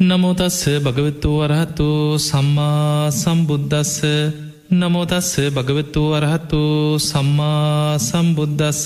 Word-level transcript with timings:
නමෝතස්ස 0.00 0.60
භගවතු 0.78 1.30
වරහතු 1.40 1.86
සම්මා 2.18 3.10
සම්බුද්ධස්ස 3.12 3.96
නමෝතස්ස 4.72 5.32
භගවතු 5.50 6.02
වරහතු 6.12 6.60
සම්මා 7.00 7.98
සම්බුද්ධස්ස 8.00 8.80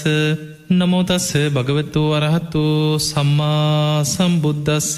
නමෝතස්ස 0.73 1.29
භගවතු 1.53 2.03
වරහතු 2.11 2.65
සම්මා 3.01 4.03
සම්බුද්ධස්ස 4.05 4.91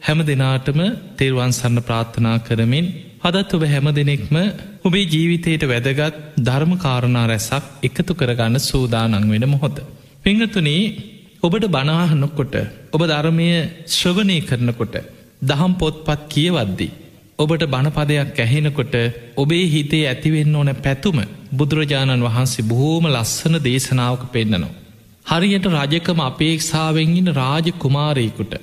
හැම 0.00 0.20
දෙනාටම 0.22 0.80
තෙරුවන් 1.16 1.52
සන්න 1.52 1.78
ප්‍රාර්ථනා 1.82 2.36
කරමින් 2.38 2.86
අදත් 3.22 3.52
ඔබ 3.52 3.64
හැම 3.66 3.86
දෙනෙක්ම 3.92 4.36
ඔබේ 4.82 5.04
ජීවිතයට 5.06 5.64
වැදගත් 5.66 6.16
ධර්මකාරණා 6.40 7.26
රැසක් 7.26 7.64
එකතු 7.82 8.12
කරගන්න 8.14 8.56
සූදානං 8.62 9.30
වෙන 9.30 9.44
මොහොත. 9.46 9.76
පිංහතුනේ 10.22 10.82
ඔබට 11.44 11.64
බනාහනොකොට 11.68 12.54
ඔබ 12.92 13.02
ධර්මය 13.02 13.48
ශ්‍රවනය 13.88 14.36
කරනකොට 14.40 14.94
දහම් 15.42 15.72
පොත්පත් 15.74 16.20
කියවද්දි. 16.28 16.86
ඔබට 17.38 17.64
බණපදයක් 17.64 18.38
ඇහෙනකොට 18.38 18.94
ඔබේ 19.36 19.66
හිතේ 19.66 20.04
ඇතිවෙන්න 20.04 20.54
ඕන 20.54 20.70
පැතුම 20.76 21.18
බුදුරජාණන් 21.52 22.24
වහන්සේ 22.26 22.64
බොහෝම 22.64 23.06
ලස්සන 23.08 23.56
දේශනාවක 23.60 24.24
පෙන්න්නනවා. 24.32 24.72
හරියට 25.26 25.68
රජකම 25.74 26.20
අපේක්ෂාවෙන්ගෙන 26.22 27.30
රාජ 27.32 27.68
කුමාරයකුට 27.74 28.54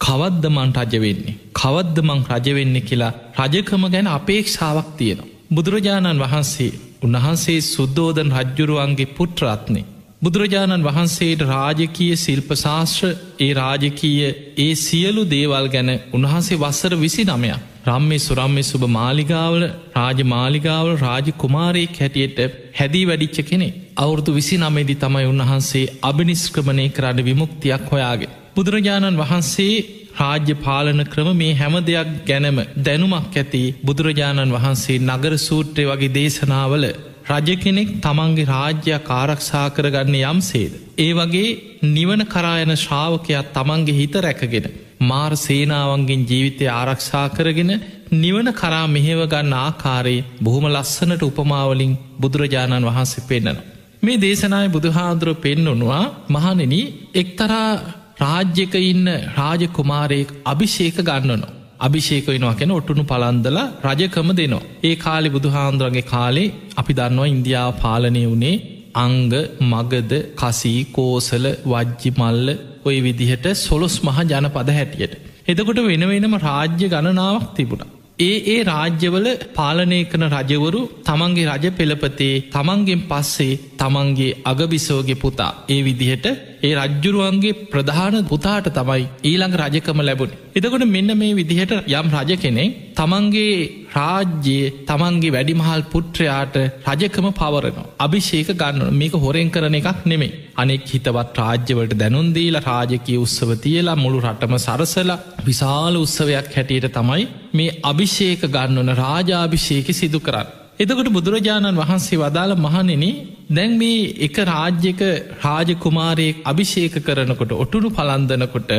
කවද්දමන් 0.00 0.72
රජවෙන්නේ. 0.78 1.38
කවද්දමං 1.52 2.20
රජවෙන්න 2.32 2.76
කියලා 2.82 3.12
රජකම 3.42 3.84
ගැන 3.88 4.08
අපේක්ෂාවක් 4.08 4.90
තියෙනවා. 4.96 5.30
බුදුරජාණන් 5.50 6.22
වහන්සේ 6.24 6.72
උන්වහන්සේ 7.02 7.60
සුද්දෝදන් 7.66 8.36
රජ්ජුරුවන්ගේ 8.38 9.12
පුට්‍රත්නේ. 9.16 9.88
බුදුරජාණන් 10.22 10.84
වහන්සේට 10.84 11.42
රාජකීය 11.46 12.16
ශිල්ප 12.16 12.50
ශාස්ත්‍ර 12.54 13.12
ඒ 13.38 13.48
රාජකීය 13.54 14.26
ඒ 14.58 14.72
සියලු 14.76 15.22
දේවල් 15.26 15.68
ගැන 15.68 15.90
උන්වහන්සේ 16.12 16.58
වස්සර 16.58 16.94
විසි 16.96 17.24
නමයක් 17.24 17.62
රම්මේ 17.86 18.18
සුරම්මේ 18.18 18.64
සුභ 18.64 18.84
මාලිගාවල 18.90 19.64
රාජ 19.94 20.20
මාලිගාවල 20.26 20.92
රාජ 20.98 21.32
කුමාරයෙක් 21.34 21.96
හැටියට 21.96 22.38
හැදී 22.78 23.04
වැඩිච්ච 23.04 23.40
කෙනෙ 23.44 23.68
අවුරුදු 23.96 24.34
විසි 24.34 24.58
නමේදි 24.58 24.96
තමයි 24.98 25.26
උන්වහන්සේ 25.26 25.86
අභිනිස්ක්‍රමණය 26.02 26.86
කරන්න 26.90 27.24
විමුක්තියක් 27.24 27.86
හොයාගේ. 27.90 28.32
බුදුරජාණන් 28.54 29.20
වහන්සේ 29.22 29.74
රාජ්‍ය 30.18 30.54
පාලන 30.58 31.04
ක්‍රම 31.06 31.30
මේ 31.34 31.54
හැම 31.54 31.76
දෙයක් 31.82 32.10
ගැනම 32.26 32.58
දැනුමක් 32.80 33.36
ඇති 33.36 33.62
බුදුරජාණන් 33.84 34.56
වහන්සේ 34.56 34.98
නගර 35.02 35.34
සූට්‍රය 35.40 35.86
වගේ 35.86 36.14
දේශනාවල 36.14 36.84
රජ 37.28 37.56
කෙනෙක් 37.56 37.90
තමන්ගේ 38.00 38.46
රාජ්‍යයක් 38.46 39.10
ආරක්ෂා 39.12 39.66
කරගන්න 39.70 40.16
යම්සේද. 40.22 40.72
ඒ 40.98 41.12
වගේ 41.12 41.58
නිවන 41.88 42.22
කරායන 42.26 42.72
ශ්‍රාවකයක් 42.76 43.50
තමන්ගේ 43.52 43.94
හිත 43.94 44.14
රැකගෙන. 44.18 44.66
මාර් 45.02 45.32
සේනාවන්ගෙන් 45.36 46.22
ජීවිතය 46.24 46.66
ආරක්ෂා 46.70 47.26
කරගෙන 47.30 47.72
නිවන 48.14 48.48
කරා 48.52 48.86
මෙහෙව 48.88 49.20
ගන්න 49.26 49.54
ආකාරයේ 49.56 50.26
බොහොම 50.40 50.66
ලස්සනට 50.68 51.22
උපමාවලින් 51.22 51.92
බුදුරජාණන් 52.20 52.88
වහන්සේ 52.88 53.26
පෙන්න්නනවා. 53.28 53.68
මේ 54.02 54.18
දේශනාය 54.18 54.68
බුදුහාදුර 54.68 55.30
පෙන්නුනවා 55.36 56.04
මහනෙන 56.28 56.74
එක්තරා 57.14 57.70
රාජ්‍යක 58.18 58.74
ඉන්න 58.82 59.08
රාජකුමාරයෙක් 59.36 60.30
අභිෂේක 60.44 60.96
ගන්නනවා. 61.02 61.56
අභිෂේක 61.80 62.26
වෙනවා 62.26 62.54
කැන 62.54 62.72
ඔටුනු 62.72 63.04
පලන්දල 63.04 63.58
රජකම 63.84 64.30
දෙනවා. 64.32 64.66
ඒ 64.84 64.94
කාලෙ 64.96 65.28
බුදුහාන්දුරගේ 65.28 66.06
කාලේ 66.06 66.52
අපි 66.76 66.92
දන්නවා 66.92 67.28
ඉන්දියාව 67.28 67.72
පාලනය 67.82 68.24
වුණේ 68.24 68.56
අංග 68.96 69.32
මගද 69.62 70.12
කසී 70.34 70.80
කෝසල 70.90 71.46
වජ්ජි 71.66 72.10
මල්ල 72.18 72.48
ඔය 72.84 72.96
විදිහට 73.00 73.46
සොලොස් 73.58 73.96
මහ 74.02 74.18
ජනපද 74.24 74.68
හැටියට. 74.70 75.14
එතකොට 75.46 75.80
වෙන 75.84 76.04
වෙනම 76.08 76.36
රාජ්‍ය 76.40 76.86
ගණනාවක් 76.88 77.48
තිබුණ. 77.54 77.90
ඒ 78.20 78.36
ඒ 78.46 78.56
රාජ්‍යවල 78.62 79.26
පාලනය 79.54 79.98
කන 80.04 80.24
රජවරු 80.30 80.80
තමන්ගේ 81.04 81.46
රජ 81.50 81.66
පෙළපතේ 81.72 82.34
තමන්ගෙන් 82.50 83.02
පස්සේ 83.10 83.58
තමන්ගේ 83.78 84.36
අගබිසෝගේ 84.44 85.16
පුතා 85.16 85.52
ඒ 85.68 85.80
විදිහට 85.80 86.26
ඒ 86.62 86.72
රජ්ජුරුවන්ගේ 86.78 87.58
ප්‍රධාන 87.66 88.16
පුතාට 88.24 88.68
තමයි 88.70 89.04
ඊළඟ 89.24 89.56
රජකම 89.56 90.00
ලැබුණ. 90.00 90.36
එතකොට 90.54 90.84
මෙන්න 90.86 91.12
මේ 91.14 91.32
විදිහට 91.34 91.72
යම් 91.90 92.08
රජ 92.14 92.30
කෙනෙක් 92.36 92.76
තමන්ගේ 92.94 93.54
රාජ්‍යයේ 93.92 94.68
තමන්ගේ 94.86 95.32
වැඩිමහල් 95.32 95.82
පුට්‍රයාට 95.86 96.56
රජකම 96.86 97.26
පවරනවා. 97.32 97.86
අභිෂේක 97.98 98.50
ගන්න 98.54 98.94
මේක 98.94 99.14
හොරෙන් 99.16 99.50
කරන 99.50 99.76
එකක් 99.76 100.00
නෙමේ. 100.04 100.36
අනෙක් 100.56 100.86
හිතවත් 100.86 101.40
රාජ්‍යවලට 101.40 101.94
දැනුන්දීල 101.94 102.58
රාජකය 102.60 103.16
උත්සව 103.16 103.50
තියලා 103.58 103.96
මුළු 103.96 104.22
රටම 104.22 104.54
සරසලා 104.58 105.18
විශාල 105.42 105.96
උත්සවයක් 105.96 106.48
හැටියට 106.52 106.88
තමයි 106.92 107.28
මේ 107.52 107.76
අභිෂේක 107.84 108.42
ගන්නවන 108.48 108.90
රාජාභිෂේක 108.96 109.90
සිදු 109.94 110.20
කරන්න. 110.20 110.48
එතකොට 110.78 111.08
බුදුරජාණන් 111.10 111.78
වහන්සේ 111.78 112.18
වදාළ 112.18 112.54
මහනෙන 112.58 113.04
දැන් 113.50 113.72
මේ 113.76 114.10
එක 114.20 114.36
රාජ්‍යක 114.46 115.00
රාජකුමාරයෙක් 115.40 116.42
අභිෂේක 116.44 116.94
කරනකොට 117.02 117.52
ඔටුනු 117.56 117.88
පලන්දනකොට 117.90 118.70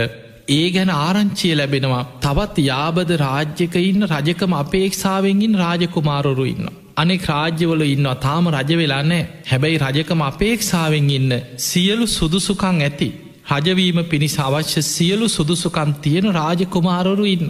ඒ 0.50 0.68
ගැන 0.72 0.92
ආරංචිය 0.92 1.54
ලැබෙනවා 1.56 2.04
තවත් 2.22 2.64
යාබද 2.64 3.12
රාජ්‍යක 3.18 3.76
ඉන්න 3.82 4.08
රජකම 4.08 4.54
අපේක්ෂාවෙන්ගින් 4.56 5.56
රාජකුමාරොරු 5.56 6.46
ඉන්න. 6.46 6.68
අනෙක් 6.98 7.26
රාජ්‍යවල 7.26 7.84
ඉන්නවා 7.88 8.16
තාම 8.18 8.48
රජවෙලා 8.50 9.04
නෑ 9.04 9.24
හැබැයි 9.52 9.78
රජකම 9.78 10.22
අපේක්ෂාවෙන් 10.22 11.10
ඉන්න 11.10 11.32
සියලු 11.60 12.08
සුදුසුකං 12.10 12.82
ඇති. 12.82 13.10
රජවීම 13.52 14.00
පිණිස 14.06 14.38
අවශ්‍ය 14.40 14.82
සියලු 14.88 15.28
සුදුසුකන් 15.30 15.94
තියෙන 16.02 16.28
රාජකුමාරොරු 16.34 17.26
ඉන්න. 17.26 17.50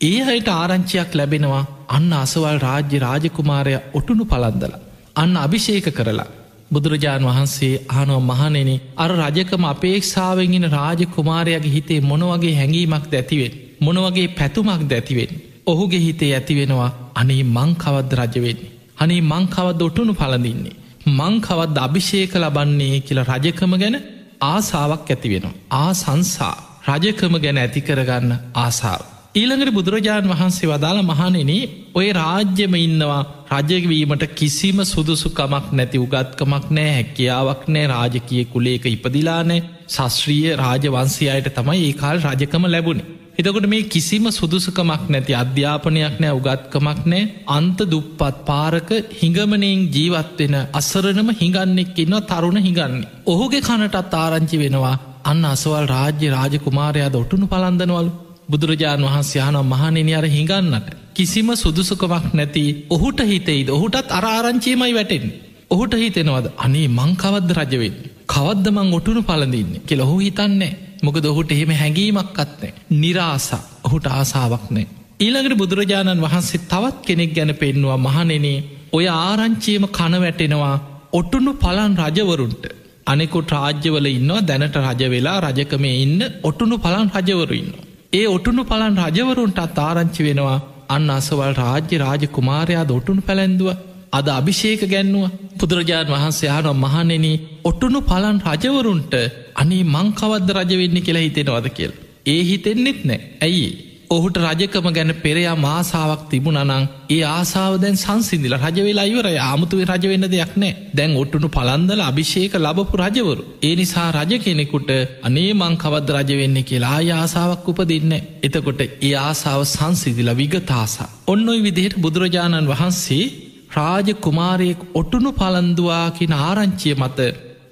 ඒ 0.00 0.20
අයට 0.26 0.48
ආරංචියක් 0.50 1.10
ලැබෙනවා 1.14 1.64
අන්න 1.88 2.12
අසවල් 2.14 2.58
රාජ්‍ය 2.58 2.98
රාජකුමාරය 2.98 3.74
ඔටුනු 3.94 4.24
පලන්දල. 4.26 4.74
අන්න 5.16 5.34
අභිෂේක 5.38 5.88
කරලා 5.90 6.30
බුදුරජාණන් 6.72 7.28
වහන්සේ 7.28 7.74
ආනුව 7.90 8.20
මහනෙන 8.22 8.70
අර 8.96 9.10
රජකම 9.18 9.64
අපේක්ෂාවෙන්ගෙන 9.64 10.66
රාජකුමාරයගේ 10.70 11.74
හිතේ 11.76 12.00
මොනවගේ 12.02 12.54
හැඟීමක් 12.54 13.06
දැතිවෙන් 13.10 13.58
මොනවගේ 13.80 14.28
පැතුමක් 14.30 14.82
දැතිවෙන් 14.86 15.32
ඔහුගේ 15.66 16.00
හිතේ 16.00 16.32
ඇතිවෙනවා 16.32 16.90
අනේ 17.14 17.42
මංකවද්ද 17.50 18.12
රජවෙන්නේ 18.20 18.72
අනේ 18.98 19.22
මංකවද 19.22 19.80
ඔටුනු 19.82 20.12
පලඳින්නේ 20.14 20.76
මංකවද්ද 21.12 21.76
අභිෂේක 21.78 22.34
ලබන්නේ 22.36 22.96
කියලා 23.00 23.30
රජකම 23.32 23.72
ගැන 23.76 23.96
ආසාාවක් 24.42 25.08
ඇතිවෙනවා 25.08 25.56
ආ 25.76 25.90
සංසා 25.94 26.56
රජකම 26.84 27.34
ගැන 27.36 27.58
ඇතිකරගන්න 27.58 28.30
ආසාාව. 28.56 29.02
ඊළඟට 29.34 29.72
බුදුරජාණන් 29.72 30.30
වහන්සේ 30.30 30.68
වදාළ 30.68 31.00
මහනෙන 31.02 31.50
ඔය 31.94 32.08
රාජ්‍යම 32.12 32.74
ඉන්නවා 32.76 33.22
රජවීමට 33.52 34.24
කිසිම 34.34 34.78
සුදුසුකමක් 34.84 35.66
නැති 35.72 35.98
උගත්කමක් 35.98 36.66
නෑ 36.70 36.90
හැකියාවක් 36.90 37.64
නෑ 37.68 37.86
රාජකය 37.88 38.44
කුලේක 38.46 38.84
ඉපදිලානෑ 38.88 39.64
ශස්ත්‍රීය 39.88 40.54
රාජවන්සය 40.56 41.28
අයට 41.30 41.50
තමයි 41.54 41.82
ඒ 41.82 41.92
කාල් 41.94 42.24
රජකම 42.24 42.66
ලැබුණේ. 42.66 43.10
එතකොට 43.34 43.66
මේ 43.66 43.82
කිසිම 43.84 44.26
සුදුසකමක් 44.30 45.04
නැති 45.08 45.32
අධ්‍යාපනයක් 45.34 46.16
නෑ 46.18 46.32
උගත්කමක් 46.32 47.00
නෑ 47.06 47.22
අන්ත 47.48 47.78
දුප්පත් 47.88 48.42
පාරක 48.46 48.90
හිඟමනයෙන් 49.20 49.86
ජීවත්වෙන 49.90 50.56
අසරනම 50.72 51.30
හිඟන්නෙක් 51.34 51.96
ඉන්න 51.98 52.18
තරුණ 52.24 52.58
හිඟන්නේ. 52.58 53.08
ඔහුගේ 53.26 53.62
කනටත් 53.62 54.14
ආරංචි 54.16 54.58
වෙනවා 54.58 54.96
අන්න 55.24 55.44
අසවල් 55.46 55.86
රාජ්‍ය 55.86 56.28
රාජකුමාරයාද 56.30 57.16
ඔටුනු 57.16 57.46
පලන්දනවලු 57.46 58.12
බුදුරජාණන් 58.48 59.06
වහන්සේ 59.06 59.42
යන 59.42 59.58
මහනෙන 59.64 60.10
අර 60.12 60.26
හිඟන්නට 60.26 60.88
කිසිම 61.12 61.48
සුදුසුකමක් 61.54 62.26
නැති 62.32 62.64
ඔහුට 62.90 63.20
හිතෙයිද? 63.22 63.68
ඔහුටත් 63.70 64.08
අරාරංචියමයි 64.10 64.92
වැටෙන් 64.92 65.24
ඔහුට 65.70 65.94
හිතෙනවද? 65.94 66.46
අනේ 66.58 66.88
මංකවද්ද 66.90 67.50
රජවෙන් 67.58 67.94
කවද්ද 68.26 68.66
මං 68.70 68.88
ඔටුනු 68.92 69.22
පලඳන්න 69.22 69.70
කෙ 69.82 70.00
ඔහු 70.00 70.16
හිතන්නේ 70.18 70.72
මොකද 71.02 71.24
ඔහුට 71.24 71.52
එහෙම 71.52 71.72
හැඟීමක් 71.72 72.38
අත්නෑ 72.38 72.72
නිරාසා. 72.94 73.62
ඔහුට 73.84 74.06
ආසාාවක් 74.08 74.66
නෑ 74.70 74.86
ඊළඟට 75.20 75.56
බුදුරජාණන් 75.56 76.22
වහන්සේ 76.22 76.64
තවත් 76.66 76.98
කෙනෙක් 77.04 77.32
ගැන 77.34 77.52
පෙන්නවා 77.54 77.98
මහනෙනේ 77.98 78.58
ඔය 78.92 79.06
ආරංචියම 79.08 79.84
කන 79.90 80.14
වැටෙනවා 80.20 80.76
ඔටුනු 81.12 81.52
පලන් 81.54 81.94
රජවරුන්ට. 82.00 82.64
අනෙකුට 83.06 83.50
රාජ්‍යවල 83.50 84.06
ඉන්නවා 84.08 84.42
දැනට 84.42 84.76
රජ 84.80 85.02
වෙලා 85.08 85.38
රජකමේ 85.42 85.96
ඉන්න 85.98 86.20
ඔටුනු 86.42 86.76
පලන් 86.78 87.08
රජවරු 87.16 87.54
ඉන්නවා. 87.54 87.88
ඒ 88.12 88.26
ඔටුනු 88.26 88.62
පලන් 88.64 88.96
රජවරුන්ටත් 89.02 89.78
ආරංචි 89.80 90.22
වෙනවා. 90.22 90.58
අන්න 90.88 91.08
අසවල් 91.10 91.52
රාජ්‍ය 91.54 91.96
රාජ 91.98 92.24
කුමාරයා 92.28 92.84
දොටුනු 92.84 93.20
පැළැන්දුව 93.20 93.70
අද 94.12 94.26
අභිෂේක 94.30 94.82
ගැන්නුව. 94.86 95.24
පුදුරජාණන් 95.58 96.12
වහන්සේ 96.14 96.50
ආනො 96.50 96.72
මහනෙන 96.74 97.26
ඔටුනු 97.64 98.00
පලන් 98.02 98.38
රජවරුන්ට 98.46 99.14
අනේ 99.54 99.82
මංකවද්ද 99.86 100.50
රජවෙන්න 100.58 100.98
කියලා 101.00 101.24
හිතෙනවද 101.26 101.68
කියල්. 101.68 101.92
ඒ 102.26 102.40
හිතෙන්නෙත් 102.42 103.00
නෑ. 103.04 103.20
ඇයි? 103.40 103.70
ඔහුට 104.12 104.36
රජකම 104.40 104.86
ගැන 104.88 105.10
පෙරයා 105.16 105.54
මාසාාවක් 105.58 106.22
තිබුණනං 106.30 106.72
ඒ 107.08 107.20
ආසාාව 107.28 107.74
දැන් 107.76 107.96
සංසිදිල 107.96 108.54
රජවෙලා 108.58 109.06
ඉවර 109.06 109.28
ආමුතුවේ 109.42 109.86
රජවෙන්න 109.90 110.26
දෙයක් 110.26 110.52
නෑ 110.54 110.72
දැන් 110.92 111.12
ඔට්ටුනු 111.16 111.48
පලන්දල 111.48 112.02
අභිෂේක 112.02 112.54
ලබපු 112.58 113.00
රජවරු. 113.02 113.44
ඒ 113.62 113.74
නිසා 113.74 114.08
රජ 114.12 114.32
කෙනෙකුට 114.38 114.90
අනේ 115.22 115.52
මං 115.52 115.76
කවද 115.76 116.08
රජවෙන්නේ 116.18 116.64
කියලා 116.64 116.92
ආයාසාාවක් 116.96 117.70
උපදින්න. 117.70 118.12
එතකොට 118.42 118.82
ඒ 118.82 119.14
ආසාාව 119.20 119.62
සංසිදිල 119.66 120.30
විගතාසා. 120.34 121.08
ඔන්න 121.26 121.48
ඔයි 121.48 121.62
විදිහට 121.62 121.96
බුදුරජාණන් 121.98 122.70
වහන්සේ 122.72 123.24
රාජ 123.70 124.08
කුමාරයෙක් 124.18 124.80
ඔටුනු 124.94 125.32
පලන්දවාකින 125.34 126.34
ආරංචිය 126.40 126.94
මත 126.96 127.18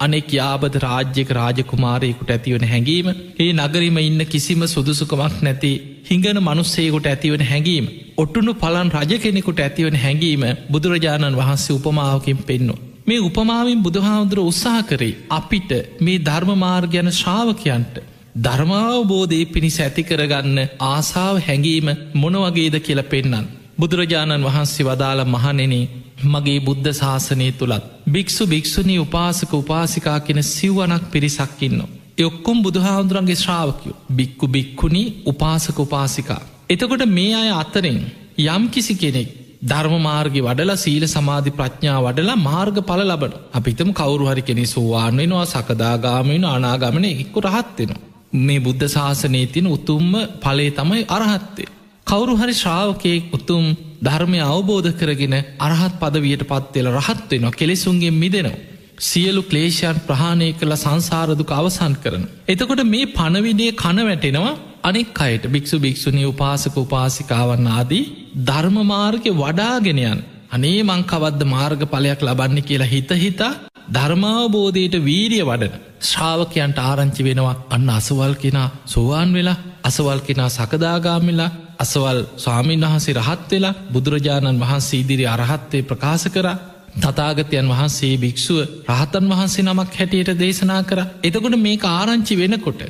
අනෙක් 0.00 0.28
යාබද 0.32 0.74
රාජ්‍යක 0.78 1.30
රාජකුමාරයෙකුට 1.30 2.30
ඇතිවන 2.30 2.64
හැඟීම 2.64 3.08
ඒ 3.38 3.48
නගරිම 3.54 3.98
ඉන්න 4.00 4.22
කිසිම 4.26 4.62
සුදුසුකමක් 4.66 5.34
නැති 5.40 5.72
හිඟන 6.04 6.38
මනුස්සේකුට 6.40 7.06
ඇතිවන 7.06 7.44
හැඟීම 7.44 7.88
ඔට්ටුනු 8.16 8.54
පලන් 8.56 8.92
රජ 8.94 9.18
කෙනෙකුට 9.18 9.60
ඇතිවන 9.60 9.96
හැඟීම 9.96 10.46
බුදුරජාණන් 10.70 11.36
වහන්සේ 11.36 11.76
උපමාවකින් 11.76 12.40
පෙන්නු. 12.42 12.74
මේ 13.06 13.20
උපමාවින් 13.20 13.80
බුදුහාමුදුර 13.80 14.40
උත්සාහ 14.42 14.80
කරේ 14.84 15.18
අපිට 15.30 15.70
මේ 16.00 16.18
ධර්මමාර්ගයන 16.20 17.12
ශ්‍රාවකයන්ට 17.12 17.94
ධර්මාවබෝධය 18.38 19.40
පිණිස 19.46 19.78
ඇති 19.80 20.02
කරගන්න 20.04 20.58
ආසාාව 20.86 21.36
හැඟීම 21.40 21.88
මොනවගේද 22.14 22.76
කියල 22.80 23.02
පෙන්න්න. 23.04 23.48
බුදුරජාණන් 23.78 24.44
වහන්සේ 24.44 24.86
වදාළ 24.86 25.22
මහනෙනේ 25.26 25.84
මගේ 26.24 26.60
බුද්ධ 26.60 26.90
ශාසනය 26.92 27.48
තුළත්. 27.52 27.84
භික්‍ෂු 28.08 28.46
භික්‍ෂුණී 28.46 28.98
උපාසක 28.98 29.52
උපාසිකා 29.54 30.18
කෙන 30.20 30.42
සිව්වනක් 30.44 31.04
පිරිසක්කින්න. 31.10 31.82
එොක්කොම් 32.18 32.62
බුදුහාන්දුරන්ගේ 32.62 33.36
ශ්‍රාවකයෝ 33.36 34.00
බික්කු 34.12 34.46
බික්කුණි 34.48 35.02
උපාසක 35.26 35.78
උපාසිකා. 35.78 36.42
එතකොට 36.68 37.04
මේ 37.08 37.34
අය 37.34 37.50
අතරෙන් 37.52 38.00
යම් 38.46 38.64
කිසි 38.68 38.94
කෙනෙක් 38.94 39.30
ධර්මමාර්ග 39.62 40.36
වඩලා 40.38 40.76
සීල 40.76 41.04
සමාධි 41.06 41.50
ප්‍රඥා 41.50 41.98
වඩලා 42.00 42.36
මාර්ග 42.40 42.76
පල 42.82 43.02
ලබට 43.06 43.34
අපිතම 43.52 43.90
කවරු 43.92 44.24
හරි 44.26 44.42
කෙනෙ 44.42 44.64
සෝවාන් 44.66 45.16
වෙනවා 45.16 45.46
සකදාගාමෙන 45.46 46.44
අනාගමන 46.46 47.06
එක්කු 47.06 47.40
රහත්වෙනවා. 47.40 48.06
මේ 48.38 48.60
බුද්ධ 48.60 48.86
ශාසනය 48.86 49.42
තින 49.46 49.66
උතුම්ම 49.66 50.12
පලේ 50.40 50.70
තමයි 50.70 51.04
අරහත්තේ. 51.08 51.70
කවුරු 52.06 52.34
හරි 52.36 52.54
ශ්‍රාවකයෙක් 52.54 53.34
උතුම් 53.34 53.64
ධර්මය 54.00 54.40
අවබෝධ 54.44 54.90
කරගෙන 54.94 55.36
අරහත් 55.60 55.94
පදවියට 55.98 56.44
පත්වෙල 56.44 56.88
රහත්වෙනවා 56.92 57.52
කෙලෙසුන්ගේ 57.52 58.12
මිදෙනවා. 58.14 58.60
සියලු 59.00 59.42
ක්ලේෂයන් 59.44 60.00
ප්‍රහාණය 60.02 60.48
කළ 60.54 60.74
සංසාරදුක 60.76 61.52
අවසන් 61.52 61.94
කරන. 61.98 62.24
එතකොට 62.46 62.82
මේ 62.86 63.12
පණවිඩේ 63.12 63.72
කන 63.74 63.98
වැටෙනවා 64.02 64.58
අනෙක් 64.82 65.20
අයට 65.20 65.44
භික්ෂු 65.46 65.76
භික්ෂුණී 65.78 66.26
උපාසක 66.26 66.76
උපාසිකාවන්න 66.78 67.70
ආදී 67.70 68.04
ධර්මමාර්ග 68.46 69.24
වඩාගෙනයන් 69.34 70.20
අනේ 70.50 70.80
මංකවද්ද 70.82 71.42
මාර්ග 71.46 71.82
පලයක් 71.86 72.20
ලබන්න 72.22 72.60
කියලා 72.62 72.88
හිත 72.88 73.10
හිතා 73.18 73.52
ධර්මාවබෝධයට 73.88 74.96
වීරිය 75.02 75.44
වඩන 75.44 75.74
ශ්‍රාවකයන්ට 76.02 76.78
ආරංචි 76.80 77.22
වෙනවා 77.22 77.56
අන්න 77.70 77.90
අසවල් 77.90 78.34
කෙනා 78.36 78.68
සෝවාන් 78.86 79.30
වෙලා 79.32 79.58
අසවල් 79.84 80.20
කෙනා 80.20 80.50
සකදාගාමිලා 80.50 81.50
අසවල් 81.80 82.18
ස්වාමීන් 82.36 82.82
වහන්සේ 82.82 83.14
රහත් 83.16 83.50
වෙලා 83.50 83.78
බුදුරජාණන් 83.90 84.60
වහන්සේ 84.60 85.00
ඉදිරි 85.00 85.24
අරහත්තේ 85.26 85.82
ප්‍රකාශ 85.82 86.26
කර 86.28 86.48
තතාගතයන් 86.96 87.68
වහන්සේ 87.68 88.14
භික්‍ෂුව 88.16 88.58
රහතන් 88.90 89.30
වහන්සේ 89.30 89.64
නමක් 89.64 89.92
හැටියට 89.94 90.32
දේශනා 90.36 90.82
කර 90.84 91.00
එතකොට 91.22 91.56
මේ 91.58 91.78
ආරංචි 91.90 92.34
වෙනකොට. 92.36 92.82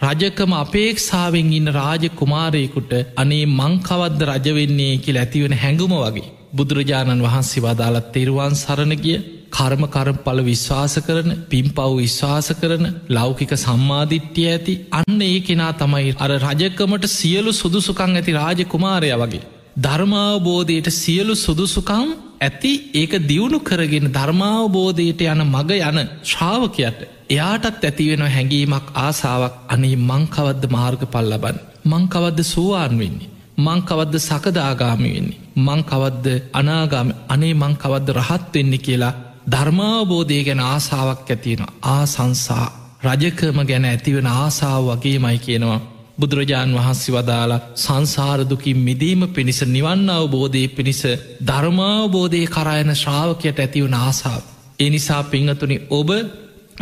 රජකම 0.00 0.52
අපේක්ෂාවෙන් 0.54 1.52
ඉන්න 1.52 1.68
රාජ 1.70 2.04
කුමාරයෙකුට 2.12 2.92
අනේ 3.16 3.44
මංකවද්ද 3.52 4.20
රජවෙන්නේ 4.30 4.94
කියල 4.98 5.16
ඇතිවෙන 5.16 5.54
හැඟුම 5.54 5.94
වගේ. 5.98 6.32
බුදුරජාණන් 6.52 7.22
වහන්සේ 7.22 7.62
වදාලත් 7.62 8.12
තෙරුවන් 8.12 8.54
සරණගිය 8.56 9.18
කර්ම 9.56 9.84
කරම්පල 9.88 10.40
විශ්වාස 10.42 10.94
කරන 11.00 11.30
පින් 11.46 11.66
පව් 11.70 11.92
විශ්වාස 11.96 12.48
කරන 12.54 12.86
ලෞකික 13.10 13.52
සම්මාධිට්්‍යය 13.56 14.46
ඇති 14.48 14.74
අන්න 14.92 15.20
ඒ 15.22 15.38
කෙනා 15.42 15.72
තමයි 15.74 16.14
අර 16.18 16.30
රජකමට 16.38 17.06
සියලු 17.10 17.52
සුදුසුකං 17.54 18.12
ඇති 18.12 18.34
රාජ 18.34 18.60
කුමාරය 18.66 19.10
වගේ. 19.14 19.44
ධර්මාවබෝධයට 19.78 20.88
සියලු 20.94 21.34
සුදුසුකම් 21.36 22.08
ඇති 22.40 22.72
ඒක 22.94 23.12
දියුණු 23.24 23.60
කරගෙන 23.60 24.08
ධර්මාවබෝධයට 24.10 25.22
යන 25.26 25.42
මග 25.46 25.70
යන 25.82 26.00
ශ්‍රාවකයට 26.24 27.00
එයාටත් 27.28 27.84
ඇතිවෙන 27.84 28.26
හැඟීමක් 28.26 28.86
ආසාාවක්. 28.96 29.54
අනේ 29.68 29.96
මංකවද්ද 30.04 30.64
මාර්ග 30.70 31.02
පල්ලබන් 31.08 31.58
මංකවද්ද 31.86 32.40
සෝවාන් 32.44 32.94
වෙන්නේ? 32.98 33.30
මංකවද්ද 33.58 34.16
සකදාගාමි 34.20 35.10
වෙන්නේ? 35.10 35.38
මංකවද්ද 35.58 36.26
අනාගාම? 36.54 37.08
අනේ 37.28 37.54
මංකවද්ද 37.56 38.08
රහත් 38.18 38.52
වෙන්නේ 38.54 38.78
කියලා 38.80 39.14
ධර්මාවබෝධය 39.46 40.38
ගැන 40.44 40.62
ආසාාවක් 40.62 41.28
ඇතියෙන 41.30 41.66
ආසංසා 41.88 42.66
රජකම 43.02 43.58
ගැන 43.64 43.84
ඇතිවෙන 43.84 44.28
ආසාාව 44.28 44.86
වගේ 44.88 45.18
මයි 45.18 45.38
කියනවා 45.38 45.80
බුදුරජාණන් 46.18 46.76
වහන්සේ 46.76 47.14
වදාලා 47.14 47.64
සංසාරදුකින් 47.76 48.78
මිදීම 48.78 49.22
පිණිස 49.28 49.60
නිවන්න 49.66 50.10
අවබෝධය 50.10 50.62
පිණිස 50.70 51.02
ධර්මාවබෝධය 51.46 52.42
කරයන 52.48 52.90
ශ්‍රාවකයට 52.94 53.58
ඇතිවන 53.58 53.94
ආසාාව. 53.96 54.42
එනිසා 54.78 55.22
පිංහතුනි 55.24 55.76
ඔබ 55.90 56.10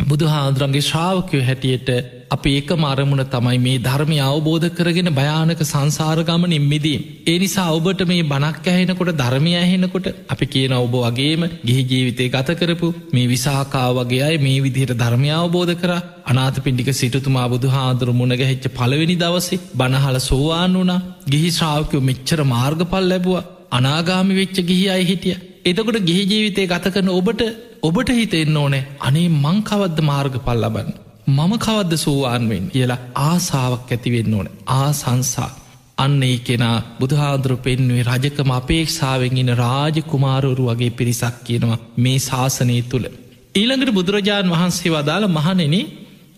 බුදුහාන්දුරන්ගේ 0.01 0.81
ශ්‍රාවකයෝ 0.81 1.43
හැටියට 1.43 1.89
අප 2.29 2.45
ඒක 2.45 2.71
මරමුණ 2.75 3.23
තමයි 3.25 3.59
මේ 3.59 3.77
ධර්මය 3.79 4.17
අවබෝධ 4.21 4.67
කරගෙන 4.71 5.09
භයානක 5.11 5.61
සංසාරගමනින් 5.63 6.63
මිදී. 6.63 6.99
ඒ 7.25 7.37
නිසා 7.39 7.67
ඔබට 7.69 8.01
මේ 8.03 8.23
බනක් 8.23 8.67
ඇහෙනකොට 8.67 9.11
ධර්මය 9.13 9.53
ඇහෙනකොට 9.55 10.07
අපි 10.29 10.45
කියන 10.47 10.73
ඔබ 10.73 10.95
වගේම 10.97 11.45
ගිහි 11.63 11.83
ජීවිතය 11.83 12.27
ගත 12.29 12.57
කරපු 12.57 12.93
මේ 13.13 13.25
විසාකා 13.25 13.87
වගේ 13.93 14.21
අය 14.21 14.37
මේ 14.37 14.59
විදිහට 14.59 14.95
ධර්මය 14.95 15.31
අවබෝධ 15.31 15.73
කර 15.75 15.91
අනාත 16.25 16.59
පිඩික 16.59 16.91
සිටතුමා 16.93 17.47
බුදු 17.47 17.67
හාදුර 17.69 18.09
මුණගැහිච්ච 18.13 18.67
පලවෙනි 18.73 19.15
දවසේ 19.15 19.61
බනහල 19.75 20.19
සෝවාන් 20.21 20.75
වුණා 20.75 21.01
ගිහි 21.29 21.51
ශ්‍රාවකයෝ 21.51 22.01
මෙච්චර 22.01 22.39
මාර්ගපල් 22.45 23.05
ලැබවා 23.05 23.45
අනාගාමි 23.71 24.33
වෙච්ච 24.35 24.57
ගිහි 24.63 24.85
අයි 24.89 25.05
හිටිය. 25.05 25.37
එතකොට 25.65 25.99
ගිහි 26.01 26.23
ජීවිතය 26.25 26.67
ගත 26.67 26.93
කරන 26.93 27.09
ඔබට 27.11 27.41
ඔබට 27.85 28.09
හිතෙන්න 28.11 28.57
ඕනෑ 28.57 28.85
අනේ 29.01 29.27
මංකවද්ද 29.37 29.99
මාර්ග 30.03 30.35
පල් 30.39 30.61
ලබන්න. 30.61 30.89
මම 31.27 31.53
කවද්ද 31.57 31.97
සූවාන්වෙන් 31.97 32.65
කියලා 32.69 33.03
ආසාාවක් 33.21 33.91
ඇතිවෙන්න 33.91 34.33
ඕන 34.33 34.49
ආසංසා. 34.75 35.51
අන්න 35.97 36.23
ඒ 36.23 36.37
කෙනා 36.39 36.77
බුදුහාදුරු 36.99 37.57
පෙන්වේ 37.57 38.05
රජකම 38.05 38.51
අපේක්ෂාවෙන් 38.51 39.37
ඉන 39.37 39.51
රාජ 39.55 39.97
කුමාරුරු 40.03 40.65
වගේ 40.69 40.91
පිරිසක් 40.91 41.37
කියනවා 41.43 41.79
මේ 41.97 42.17
ශාසනය 42.19 42.77
තුළ. 42.83 43.07
ඊළඟට 43.55 43.91
බුදුරජාණන් 43.91 44.53
වහන්සේ 44.53 44.91
වදාළ 44.91 45.27
මහනෙන 45.29 45.75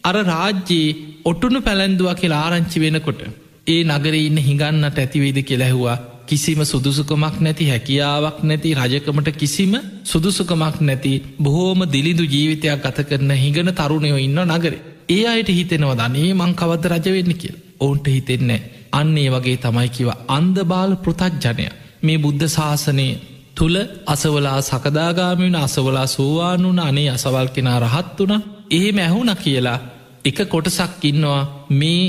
අර 0.04 0.16
රාජ්‍යයේ 0.26 0.98
ඔටුනු 1.26 1.62
පැළැන්දුව 1.62 2.10
කියලා 2.16 2.44
ආරංචි 2.44 2.78
වෙනකොට. 2.80 3.22
ඒ 3.68 3.82
නගර 3.86 4.16
ඉන්න 4.18 4.40
හිඟන්නට 4.40 4.98
ඇතිවේද 4.98 5.40
කෙලැහවා 5.44 5.98
කිසිම 6.28 6.62
සුදුසුකමක් 6.64 7.36
නැති 7.40 7.66
හැකියාවක් 7.66 8.38
නැති 8.44 8.74
රජකමට 8.76 9.30
කිසිම 9.36 9.74
සුදුසුකමක් 10.04 10.78
නැති 10.82 11.14
බොහෝම 11.40 11.82
දිලිඳු 11.88 12.26
ජීවිතයක් 12.26 12.84
ගත 12.84 12.98
කරන 13.06 13.32
හිඟන 13.36 13.72
තරුණයෝ 13.74 14.20
ඉන්න 14.20 14.40
නගර. 14.48 14.74
ඒ 15.10 15.24
අයට 15.28 15.50
හිතෙනවා 15.52 15.98
දනේ 16.02 16.34
මංකවද 16.36 16.84
රජවෙන්න 16.88 17.34
කිය. 17.36 17.56
ඔවුන්ට 17.80 18.08
හිතෙන්නේ. 18.08 18.62
අන්නේ 18.94 19.30
වගේ 19.30 19.58
තමයි 19.60 19.90
කිව 19.90 20.10
අන්දබාල 20.30 20.92
පෘතජ්ජනය 20.98 21.66
මේ 22.02 22.18
බුද්ධ 22.18 22.46
ශාසනය 22.50 23.08
තුළ 23.56 23.78
අසවලා 24.06 24.60
සකදාගාමෙන 24.62 25.56
අසවලා 25.58 26.08
සෝවානුන 26.08 26.80
අනේ 26.82 27.10
අසවල් 27.10 27.50
කෙනා 27.50 27.80
රහත් 27.82 28.18
වුණ 28.20 28.44
ඒ 28.72 28.90
මැහුණ 28.92 29.32
කියලා 29.38 29.80
එක 30.26 30.40
කොටසක් 30.46 31.04
ඉන්නවා 31.04 31.42
මේ 31.72 32.04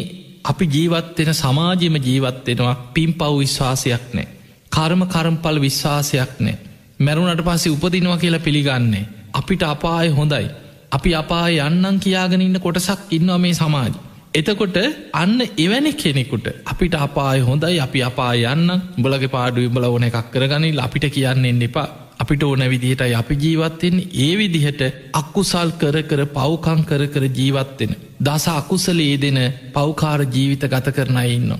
අපි 0.49 0.65
ජීවත්වෙන 0.69 1.35
සමාජයම 1.35 1.97
ජීවත්වෙනවා 1.99 2.75
පින් 2.95 3.13
පව් 3.15 3.33
විශ්වාසයක් 3.39 4.05
නෑ. 4.13 4.29
කර්ම 4.73 5.03
කරම්පල් 5.07 5.61
විශ්වාසයක් 5.61 6.33
නෑ. 6.41 6.57
මැරුණට 7.01 7.45
පස්සේ 7.45 7.75
උපදිනවා 7.75 8.19
කියලා 8.19 8.41
පිළිගන්නේ. 8.41 9.05
අපිට 9.33 9.63
අපාය 9.65 10.09
හොඳයි. 10.11 10.47
අපි 10.93 11.15
අපාය 11.15 11.59
යන්නන් 11.61 12.01
කියාගෙනඉන්න 12.01 12.61
කොටසක් 12.61 13.01
ඉන්නවා 13.11 13.39
මේ 13.39 13.55
සමාජ. 13.55 13.95
එතකොට 14.35 14.77
අන්න 15.13 15.41
එවැනි 15.57 15.93
කෙනෙකුට 15.95 16.47
අපිට 16.65 16.95
අපාය 16.97 17.41
හොඳයි 17.41 17.81
අපි 17.81 18.01
අපා 18.03 18.33
යන්න 18.47 18.69
බලගේ 18.99 19.29
පාඩු 19.29 19.69
බල 19.71 19.85
ඕන 19.85 20.05
එකක් 20.05 20.29
කරගනිල් 20.33 20.79
අපිට 20.79 21.07
කියන්නෙන් 21.09 21.63
එපා 21.63 21.89
අපිට 22.19 22.43
ඕන 22.43 22.63
විදිහටයි 22.67 23.15
අපි 23.15 23.35
ජීවත්වෙන්නේ 23.37 24.11
ඒ 24.19 24.33
විදිහට 24.37 24.83
අක්කුසල් 25.13 25.71
කර 25.73 25.97
කර 26.03 26.23
පව්කං 26.29 26.81
කර 26.85 27.03
කර 27.07 27.25
ජීවත්වෙන. 27.31 27.93
දස 28.21 28.47
අකුසලේ 28.51 29.17
දෙන 29.19 29.39
පෞකාර 29.73 30.21
ජීවිත 30.27 30.65
ගත 30.67 30.87
කරන 30.93 31.19
ඉන්න. 31.27 31.53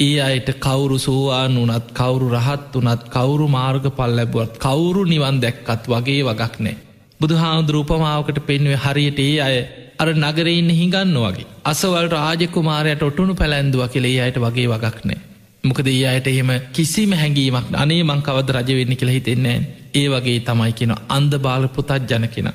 ඒ 0.00 0.16
අයට 0.20 0.48
කවුරු 0.58 0.98
සෝවාන් 0.98 1.58
වනත් 1.58 1.86
කවුරු 1.92 2.28
රහත් 2.30 2.72
වනත් 2.74 3.02
කවුරු 3.08 3.48
මාර්ග 3.48 3.84
පල් 3.90 4.12
ලැබුවත් 4.12 4.58
කවුරු 4.58 5.04
නිවන් 5.04 5.40
දැක්කත් 5.40 5.84
වගේ 5.86 6.22
වගක් 6.22 6.54
නෑ. 6.58 6.76
බුදුහාමුදුරූපමාවකට 7.20 8.40
පෙන්වේ 8.42 8.78
හරියට 8.78 9.20
ඒ 9.20 9.36
අය 9.40 9.56
අර 9.98 10.08
නගරඉන්න 10.14 10.70
හිඟන්න 10.72 11.16
වගේ. 11.18 11.48
අසවල් 11.64 12.08
රාජකුමාරයට 12.10 13.02
ඔටුනු 13.02 13.34
පැළැන්දුව 13.34 13.88
කෙළේ 13.88 14.20
අයට 14.20 14.38
වගේ 14.38 14.68
වගක් 14.68 14.98
නෑ. 15.04 15.20
මොකද 15.64 15.88
ඒ 15.88 16.04
අයට 16.06 16.26
එහෙම 16.26 16.50
කිසිම 16.72 17.12
හැඟීමක් 17.14 17.74
අනේ 17.76 18.02
මංකවද 18.04 18.48
රජවෙන්න 18.56 18.96
කියලා 18.96 19.18
හිතෙන්නේ 19.18 19.58
ඒ 19.96 20.06
වගේ 20.08 20.38
තමයි 20.42 20.72
කියෙන 20.72 20.94
අන්ද 21.08 21.32
බාල 21.38 21.68
පුතත් 21.68 21.90
ජන 22.04 22.26
කෙන. 22.28 22.48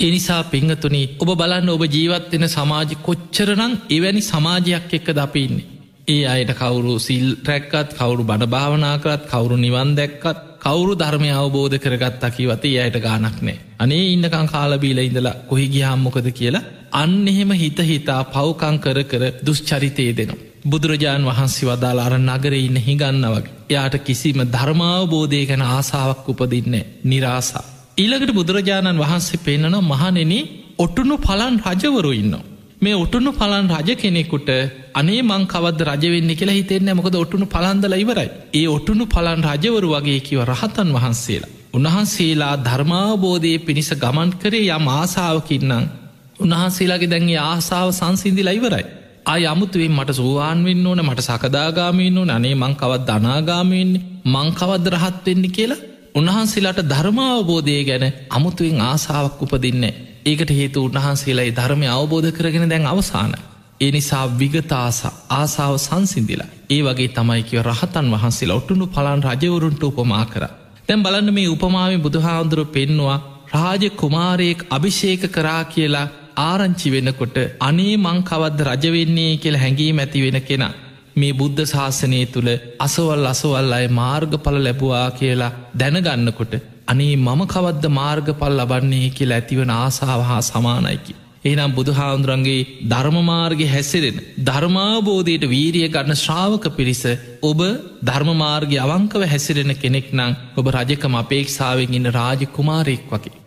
එනිසා 0.00 0.42
පිංහතුනි 0.44 1.02
ඔබ 1.18 1.30
බලන්න 1.34 1.68
ඔබ 1.68 1.82
ජීවත්වෙන 1.88 2.46
සමාජ 2.48 2.92
කොච්චරනං 3.02 3.74
එවැනි 3.90 4.22
සමාජයක් 4.22 4.92
එක්ක 4.92 5.08
දපින්නේ. 5.12 5.66
ඒ 6.08 6.22
අයට 6.26 6.52
කවුරු 6.54 6.94
සිල් 6.98 7.26
රැක්කත් 7.44 7.90
කවුරු 7.94 8.22
බණ 8.24 8.46
භාවනා 8.48 8.96
කරත් 8.98 9.24
කවුරු 9.26 9.56
නිවන් 9.56 9.90
දැක්කත් 9.94 10.40
කවුරු 10.60 10.92
ධර්මය 10.94 11.30
අවබෝධ 11.32 11.76
කරගත්තා 11.78 12.30
කිවත 12.30 12.64
අයට 12.76 12.98
ගානක් 12.98 13.38
නෑ. 13.40 13.58
අනේ 13.78 14.04
ඉන්නකං 14.06 14.48
කාලබීල 14.48 15.00
ඉඳලා 15.00 15.40
කොහි 15.48 15.66
ගියාම්මොකද 15.68 16.28
කියලා 16.32 16.68
අන්න 16.92 17.28
එහෙම 17.28 17.52
හිත 17.54 17.78
හිතා 17.84 18.22
පවකං 18.26 18.76
කර 18.78 18.98
කර 19.04 19.24
දුෂ්චරිතය 19.46 20.06
දෙනවා. 20.12 20.49
බුදුරජාණන් 20.62 21.24
වහන්සේ 21.24 21.66
වදාල 21.66 21.98
අර 21.98 22.14
නගර 22.18 22.54
ඉන්න 22.54 22.76
හිගන්න 22.78 23.24
වගේ. 23.26 23.52
යාට 23.70 23.96
කිසිම 24.00 24.40
ධර්මාවබෝධය 24.46 25.46
ගැන 25.46 25.62
ආසාාවක් 25.64 26.28
උපදින්න 26.28 26.76
නිරාසා. 27.04 27.64
ඊළඟට 27.98 28.32
බුදුරජාණන් 28.32 28.98
වහන්සේ 28.98 29.40
පෙන්නන 29.40 29.76
මහනෙන 29.82 30.32
ඔටුනු 30.78 31.16
පලන් 31.18 31.54
රජවරු 31.66 32.12
ඉන්නවා. 32.12 32.44
මේ 32.80 32.94
ඔටුනු 32.94 33.30
පලන් 33.32 33.66
රජ 33.70 33.90
කෙනෙකුට 33.94 34.50
අනේ 34.94 35.22
මං 35.22 35.42
කවද 35.46 35.80
රජවෙන්න 35.84 36.30
කියලා 36.32 36.54
හිතෙන්න 36.54 36.92
මොකද 36.94 37.14
ඔටුනු 37.14 37.46
පලන්දල 37.46 37.94
ඉවරයි. 37.94 38.28
ඒ 38.54 38.68
ඔටුනු 38.68 39.04
පලන් 39.06 39.40
රජවරු 39.44 39.88
වගේ 39.94 40.20
කිව 40.20 40.40
රහතන් 40.44 40.88
වහන්සේලා. 40.90 41.52
උන්වහන්සේලා 41.72 42.54
ධර්මාවබෝධය 42.58 43.58
පිණිස 43.60 43.90
ගමන් 43.94 44.30
කරේ 44.40 44.66
යම් 44.70 44.86
ආසාාවකින්නම් 44.90 45.90
උන්වහන්සේලාගේ 46.40 47.10
දැන්ගේ 47.10 47.40
ආසාාව 47.44 47.90
සංසිින්දි 47.92 48.42
ලයිවරයි. 48.42 48.86
ආය 49.26 49.46
අමුතුවෙන් 49.46 49.92
මට 49.92 50.10
සූවාන් 50.12 50.64
වෙන්න 50.64 50.86
ඕන 50.86 51.00
මට 51.00 51.20
සකදාගාමීන්න 51.22 52.18
ඕන. 52.18 52.30
අනේ 52.30 52.54
මංකවත් 52.54 53.02
ධනාගාමයන්නේ 53.06 54.02
මංකවද 54.26 54.86
රහත්වෙන්න 54.88 55.44
කියලා? 55.50 55.84
උන්වහන්සේලාට 56.14 56.80
ධර්මාවබෝධය 56.84 57.82
ගැන 57.84 58.04
අමුතුවෙන් 58.30 58.80
ආසාාවක් 58.82 59.42
උපදින්න 59.42 59.84
ඒකට 60.24 60.50
හේතු 60.50 60.84
උන්වහන්සේලායි 60.84 61.52
ධර්මය 61.52 61.86
අවබෝධ 61.88 62.30
කරගෙන 62.30 62.68
දැන් 62.68 62.86
අවසාන. 62.86 63.34
ඒ 63.80 63.90
නිසා 63.90 64.24
විගතාස 64.38 64.98
ආසාාව 65.30 65.76
සංසිින්දිලා 65.78 66.50
ඒ 66.70 66.80
වගේ 66.82 67.08
තමයිකිව 67.10 67.62
රහතන් 67.62 68.06
වහන්සේලා 68.10 68.56
ඔට්ටුණු 68.56 68.86
පලන් 68.86 69.22
රජවරුන්ට 69.24 69.82
උපමා 69.82 70.24
කර. 70.26 70.44
තැම් 70.86 71.02
බලන්න 71.02 71.34
මේ 71.34 71.48
උපමාව 71.48 71.92
බුදුහාන්දුර 71.98 72.60
පෙන්නවා 72.68 73.18
රාජ 73.52 73.84
කුමාරයෙක් 73.92 74.60
අභිෂේක 74.70 75.22
කරා 75.28 75.62
කියලා 75.66 76.06
ආරංචි 76.40 76.88
වෙනකොට 76.90 77.36
අනේ 77.60 77.94
මංකවද්ද 77.96 78.60
රජවෙන්නේ 78.68 79.32
කියල 79.36 79.56
හැඟීම 79.56 79.98
ඇති 79.98 80.22
වෙන 80.22 80.40
කෙනා. 80.42 80.72
මේ 81.16 81.32
බුද්ධ 81.32 81.62
ශාසනය 81.66 82.20
තුළ 82.26 82.50
අසවල් 82.80 83.24
අසවල් 83.26 83.72
අය 83.72 83.86
මාර්ගඵල 83.92 84.58
ලැබවා 84.58 85.06
කියලා 85.12 85.54
දැනගන්නකොට 85.74 86.54
අනේ 86.88 87.14
මම 87.16 87.42
කවද්ද 87.46 87.90
මාර්ගපල් 87.92 88.54
ලබන්නේ 88.58 89.08
කියල 89.10 89.32
ඇතිවන 89.32 89.72
ආසාාව 89.72 90.22
හා 90.22 90.40
සමානයිකි. 90.42 91.14
එනම් 91.42 91.72
බුදුහාන්දුරන්ගේ 91.72 92.66
ධර්මමාර්ග 92.84 93.60
හැසිරෙන 93.66 94.18
ධර්මාබෝධයට 94.44 95.44
වීරිය 95.48 95.88
ගන්න 95.88 96.16
ශ්‍රාවක 96.16 96.66
පිරිස 96.76 97.02
ඔබ 97.42 97.60
ධර්මමාර්ග 98.02 98.72
අවංකව 98.78 99.22
හැසිරෙන 99.26 99.72
කෙනෙක් 99.74 100.08
නං 100.12 100.34
ඔබ 100.56 100.66
රජකම 100.70 101.14
අපේක්ෂාවෙන් 101.16 101.94
ඉන්න 101.94 102.12
රාජ 102.12 102.42
කුමාරයෙක් 102.48 103.06
වගේ. 103.08 103.39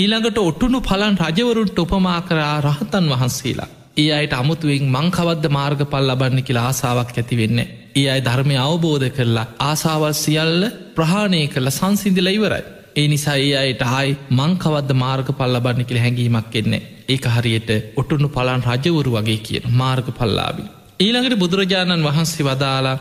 ඊළඟට 0.00 0.38
ඔටුනු 0.40 0.78
පලන් 0.82 1.16
රජවරුන්ට 1.20 1.78
උපමා 1.78 2.20
කරා 2.22 2.56
රහතන් 2.62 3.06
වහන්සේලා. 3.10 3.68
ඒ 3.96 4.10
අයට 4.12 4.34
අමුතුවෙන් 4.34 4.84
මංකවද්ද 4.88 5.46
මාර්ග 5.50 5.80
පල් 5.84 6.06
ලබන්න 6.08 6.42
කියලා 6.42 6.66
ආසාාවක් 6.66 7.10
ඇතිවෙන්න. 7.14 7.58
ඒ 7.92 8.06
අයි 8.08 8.22
ධර්මය 8.22 8.56
අවබෝධ 8.58 9.08
කරලා 9.10 9.46
ආසාවල් 9.60 10.14
සියල්ල 10.14 10.62
ප්‍රහාණය 10.94 11.40
කරලා 11.48 11.72
සංසිින්දිල 11.72 12.28
ඉවරයි. 12.28 12.62
ඒ 12.96 13.06
නිසා 13.08 13.36
ඒ 13.38 13.56
අයට 13.56 13.82
හායි 13.82 14.16
මංකවද්ද 14.32 14.90
මාර්ග 14.94 15.28
පල් 15.32 15.52
ලබන්න 15.54 15.88
කියල 15.88 16.00
හැඟීමක් 16.00 16.54
එන්නේ. 16.54 16.86
ඒක 17.08 17.26
හරියට 17.28 17.70
ඔටුනු 17.96 18.28
පලන් 18.28 18.64
රජවරු 18.68 19.16
වගේ 19.16 19.40
කියන 19.40 19.68
මාර්ග 19.74 20.06
පල්ලාබි. 20.12 20.64
ඊළඟට 21.00 21.40
බුදුරජාණන් 21.42 22.06
වහන්සේ 22.06 22.46
වදාලා 22.46 22.98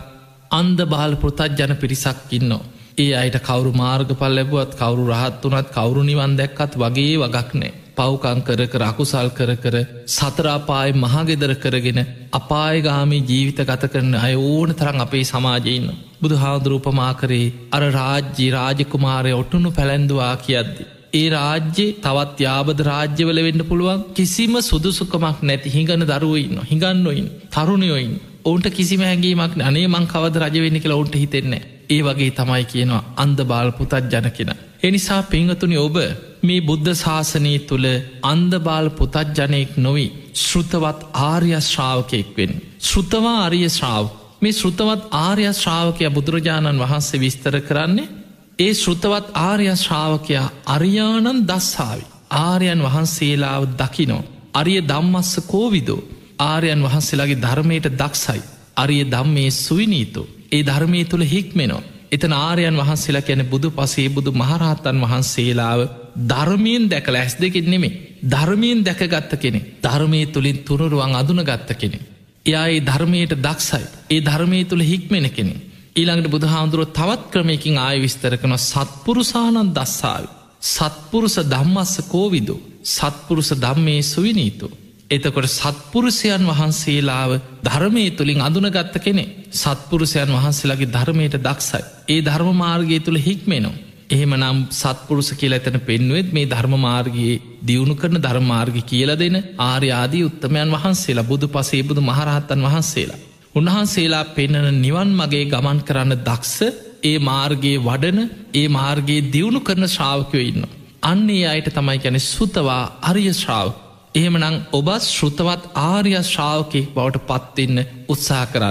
අන්ද 0.52 0.80
බාල 0.88 1.16
පෘතත් 1.16 1.50
ජන 1.58 1.76
පිරිසක් 1.78 2.28
ඉන්නවා. 2.32 2.68
ඒ 3.00 3.12
අයට 3.16 3.38
කවරු 3.42 3.72
මාර්ගපල් 3.74 4.34
ලැබුවත් 4.34 4.74
කවරු 4.76 5.04
රහත් 5.10 5.44
වනත් 5.46 5.70
කවරු 5.72 6.02
නිවන් 6.04 6.34
දැක්කත් 6.36 6.74
වගේ 6.78 7.16
වගක් 7.18 7.52
නෑ. 7.56 7.72
පව්කං 7.98 8.40
කර 8.42 8.62
කර 8.68 8.84
අකුසල් 8.84 9.30
කර 9.32 9.52
කර 9.58 9.76
සතරාපාය 10.08 10.92
මහගෙදර 10.98 11.54
කරගෙන 11.56 12.00
අපායගාමී 12.34 13.24
ජීවිත 13.24 13.60
ගත 13.64 13.92
කරන 13.94 14.14
අය 14.18 14.36
ඕන 14.44 14.72
තරන් 14.74 15.00
අපේ 15.00 15.26
සමාජයන්න. 15.26 15.90
බුදු 16.22 16.36
හාදුරූපමා 16.36 17.12
කරේ 17.16 17.52
අර 17.72 17.84
රාජ්‍ය 17.92 18.48
රාජකුමාරය 18.52 19.34
ඔටුනු 19.34 19.72
පැළැන්දවා 19.72 20.34
කියද්දි. 20.40 20.90
ඒ 21.14 21.28
රාජ්‍යයේ 21.30 21.94
තවත් 22.00 22.38
යාබද 22.40 22.82
රාජ්‍යවල 22.84 23.40
වෙන්න 23.42 23.64
පුළුවන් 23.66 24.02
කිසිම 24.14 24.56
සුදුසුකමක් 24.62 25.40
නැති 25.44 25.70
හිඟන 25.70 26.04
දරුවඉන්න 26.08 26.60
හිඟන්නොයින් 26.64 27.30
තරුණයොයින් 27.50 28.14
ඔවුන්ට 28.46 28.68
කිසිම 28.72 29.02
හැඟීමක් 29.02 29.54
අනේ 29.64 29.88
මං 29.88 30.08
කවද 30.08 30.36
රජවෙන්න 30.44 30.80
කියලා 30.80 30.98
ඔවුන්ට 30.98 31.16
හිතෙන්නේ 31.16 31.62
ඒ 31.90 32.02
වගේ 32.02 32.32
තමයි 32.32 32.64
කියනවා 32.66 33.04
අන්ද 33.16 33.40
බාල් 33.44 33.72
පුතත් 33.72 33.94
ජන 34.06 34.28
කෙන. 34.32 34.52
එනිසා 34.84 35.22
පිංහතුනි 35.24 35.78
ඔබ 35.78 35.98
මේ 36.42 36.62
බුද්ධ 36.62 36.92
ශාසනය 36.96 37.54
තුළ 37.62 37.88
අන්දබාල් 38.24 38.88
පුතත් 38.92 39.16
ජනයෙක් 39.36 39.72
නොවී 39.78 40.10
ශෘතවත් 40.36 41.00
ආර්ය 41.22 41.52
ශ්‍රාවකයෙක්වෙන්. 41.62 42.52
ශෘතවා 42.82 43.38
අරිය 43.46 43.68
ශ්‍රාව 43.70 44.06
මේ 44.42 44.54
ශෘතවත් 44.54 45.02
ආර්ය 45.20 45.46
ශ්‍රාවකය 45.54 46.10
බුදුරජාණන් 46.10 46.82
වහන්සේ 46.84 47.20
විස්තර 47.20 47.56
කරන්නේ 47.62 48.12
ඒ 48.60 48.74
ශෘතවත් 48.74 49.26
ආර්ය 49.40 49.68
ශ්‍රාවකයා 49.76 50.48
අරියානන් 50.68 51.44
දස්සාාවි. 51.44 52.06
ආර්යන් 52.42 52.82
වහන්සේලාව 52.84 53.64
දකිනෝ. 53.74 54.24
අරිය 54.54 54.82
දම්මස්ස 54.84 55.34
කෝවිදෝ 55.48 56.02
ආර්යන් 56.40 56.84
වහන්සේලාගේ 56.84 57.42
ධර්මයට 57.42 57.88
දක්සයි. 57.94 58.42
අරිය 58.76 59.04
දම්මේ 59.06 59.52
සුවිනීතෝ 59.58 60.28
ඒ 60.52 60.62
ධර්මය 60.64 61.06
තුළ 61.06 61.26
හික්මෙනවා. 61.26 61.88
එතන 62.12 62.34
ආරයන් 62.36 62.78
වහන්සේලා 62.78 63.22
කැන 63.22 63.44
බුදු 63.46 63.70
පසේ 63.72 64.10
බුදු 64.10 64.32
මහරහත්තන් 64.34 64.98
වහන්සේලාව 65.00 65.82
ධර්මයෙන් 66.26 66.84
දැකල 66.88 67.16
ඇස් 67.16 67.36
දෙකෙන් 67.36 67.66
නෙමේ 67.66 67.98
ධර්මයෙන් 68.26 68.80
දැකගත්ත 68.82 69.34
කෙනෙ 69.38 69.60
ධර්මය 69.80 70.22
තුළින් 70.28 70.58
තුරුරුවන් 70.60 71.16
අදුන 71.16 71.42
ගත්ත 71.42 71.70
කෙනෙ. 71.76 72.00
එයා 72.46 72.68
ඒ 72.68 72.82
ධර්මයට 72.82 73.34
දක්සයි 73.38 73.86
ඒ 74.10 74.22
ධර්මය 74.22 74.60
තුළ 74.66 74.84
හික්මෙන 74.84 75.30
කෙනෙ. 75.30 75.56
ඊළඟට 75.96 76.30
බුදුහාමුදුරුව 76.30 76.92
තවත් 76.92 77.24
ක්‍රමයකින් 77.32 77.78
ආය 77.80 77.98
විස්තර 78.00 78.34
කන 78.38 78.54
සත්පුරුසානන් 78.60 79.70
දස්සාාව. 79.70 80.26
සත්පුරුස 80.68 81.36
දම්මස්ස 81.46 81.96
කෝවිදු 82.08 82.56
සත්පුරුස 82.86 83.50
දම්මේ 83.56 84.02
සුවිනීතු. 84.04 84.68
එතකොට 85.10 85.48
සත්පුරුෂයන් 85.50 86.44
වහන්සේලාව 86.46 87.32
ධර්මය 87.64 88.04
තුළින් 88.12 88.42
අඳුනගත්ත 88.42 88.98
කෙනෙ 89.00 89.24
සත්පුරුෂයන් 89.54 90.30
වහන්සේලාගේ 90.30 90.88
ධර්මයට 90.88 91.38
දක්සයි. 91.40 91.82
ඒ 92.08 92.20
ධර්ම 92.22 92.50
මාර්ගය 92.56 93.00
තුළ 93.00 93.20
හික්මෙනවා. 93.20 93.80
එහෙම 94.10 94.34
නම් 94.36 94.60
සත්පුරුස 94.72 95.30
කියල 95.34 95.54
ඇතන 95.54 95.80
පෙන්නුවත් 95.82 96.30
මේ 96.32 96.46
ධර්මමාර්ගයේ 96.46 97.42
දියුණු 97.64 97.96
කරන 97.96 98.20
ධර්මාර්ග 98.20 98.78
කියල 98.84 99.12
දෙන 99.16 99.38
ආර්යාදී 99.62 100.24
උත්තමයන් 100.24 100.76
වහන්සේලා 100.76 101.26
බුදු 101.26 101.48
පසේ 101.48 101.82
බුදු 101.84 102.02
මහරහත්තන් 102.04 102.62
වහන්සේලා. 102.64 103.20
උන්වහන්සේලා 103.56 104.24
පෙන්නන 104.32 104.70
නිවන් 104.78 105.12
මගේ 105.16 105.46
ගමන් 105.48 105.80
කරන්න 105.82 106.24
දක්ස 106.24 106.56
ඒ 107.04 107.18
මාර්ගයේ 107.22 107.84
වඩන 107.84 108.20
ඒ 108.54 108.68
මාර්ගයේ 108.70 109.28
දියුණු 109.28 109.60
කරන 109.62 109.86
ශ්‍රාවකයෝ 109.88 110.44
ඉන්න. 110.44 110.64
අන්නේ 111.04 111.46
අයට 111.48 111.70
තමයි 111.72 112.00
ගැන 112.00 112.26
සුතවා 112.28 112.84
අරිය 113.04 113.32
ශ්‍රාවක. 113.36 113.89
එහෙමනං 114.16 114.56
ඔබත් 114.74 115.06
ශෘතවත් 115.06 115.66
ආර්ය 115.78 116.14
ශ්‍රාවකෙක් 116.24 116.88
බවට 116.96 117.20
පත්වෙන්න 117.28 117.82
උත්සා 118.10 118.46
කරන්න. 118.46 118.68